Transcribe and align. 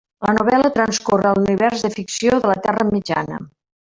La 0.27 0.31
novel·la 0.35 0.71
transcorre 0.77 1.29
a 1.31 1.33
l'univers 1.39 1.85
de 1.87 1.93
ficció 1.99 2.41
de 2.47 2.53
la 2.53 2.57
Terra 2.65 2.89
Mitjana. 2.91 3.41